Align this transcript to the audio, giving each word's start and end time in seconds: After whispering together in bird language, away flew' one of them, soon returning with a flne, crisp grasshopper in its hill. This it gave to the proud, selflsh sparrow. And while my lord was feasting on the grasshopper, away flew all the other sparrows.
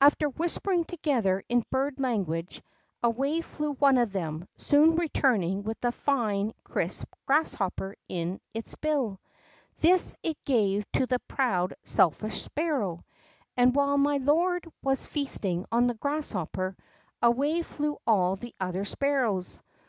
After 0.00 0.28
whispering 0.28 0.82
together 0.82 1.44
in 1.48 1.62
bird 1.70 2.00
language, 2.00 2.60
away 3.04 3.40
flew' 3.40 3.74
one 3.74 3.98
of 3.98 4.10
them, 4.10 4.48
soon 4.56 4.96
returning 4.96 5.62
with 5.62 5.78
a 5.84 5.92
flne, 5.92 6.54
crisp 6.64 7.14
grasshopper 7.24 7.94
in 8.08 8.40
its 8.52 8.74
hill. 8.82 9.20
This 9.78 10.16
it 10.24 10.44
gave 10.44 10.90
to 10.94 11.06
the 11.06 11.20
proud, 11.20 11.74
selflsh 11.84 12.32
sparrow. 12.40 13.04
And 13.56 13.72
while 13.72 13.96
my 13.96 14.16
lord 14.16 14.66
was 14.82 15.06
feasting 15.06 15.64
on 15.70 15.86
the 15.86 15.94
grasshopper, 15.94 16.76
away 17.22 17.62
flew 17.62 17.98
all 18.08 18.34
the 18.34 18.52
other 18.58 18.84
sparrows. 18.84 19.62